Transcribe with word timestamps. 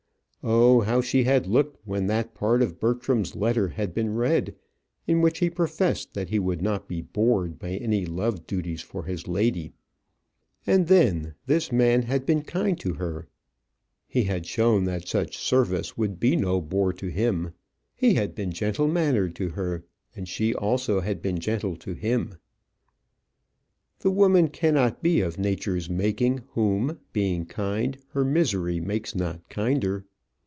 Oh, 0.43 0.79
how 0.81 1.01
she 1.01 1.25
had 1.25 1.45
looked 1.45 1.77
when 1.85 2.07
that 2.07 2.33
part 2.33 2.63
of 2.63 2.79
Bertram's 2.79 3.35
letter 3.35 3.67
had 3.67 3.93
been 3.93 4.15
read, 4.15 4.55
in 5.05 5.21
which 5.21 5.37
he 5.37 5.51
professed 5.51 6.15
that 6.15 6.29
he 6.31 6.39
would 6.39 6.63
not 6.63 6.87
be 6.87 7.03
bored 7.03 7.59
by 7.59 7.73
any 7.73 8.07
love 8.07 8.47
duties 8.47 8.81
for 8.81 9.03
his 9.03 9.27
lady! 9.27 9.73
And 10.65 10.87
then, 10.87 11.35
this 11.45 11.71
man 11.71 12.01
had 12.01 12.25
been 12.25 12.41
kind 12.41 12.79
to 12.79 12.93
her; 12.95 13.27
he 14.07 14.23
had 14.23 14.47
shown 14.47 14.85
that 14.85 15.07
such 15.07 15.37
service 15.37 15.95
would 15.95 16.19
be 16.19 16.35
no 16.35 16.59
bore 16.59 16.91
to 16.93 17.09
him. 17.09 17.51
He 17.93 18.15
had 18.15 18.33
been 18.33 18.49
gentle 18.51 18.87
mannered 18.87 19.35
to 19.35 19.49
her; 19.49 19.85
and 20.15 20.27
she 20.27 20.55
also, 20.55 21.01
she 21.01 21.05
had 21.05 21.21
been 21.21 21.37
gentle 21.37 21.75
to 21.75 21.93
him: 21.93 22.39
"The 23.99 24.09
woman 24.09 24.47
cannot 24.47 25.03
be 25.03 25.21
of 25.21 25.37
nature's 25.37 25.87
making 25.87 26.39
Whom, 26.53 26.97
being 27.13 27.45
kind, 27.45 27.95
her 28.13 28.25
misery 28.25 28.79
makes 28.79 29.13
not 29.13 29.47
kinder." 29.47 30.03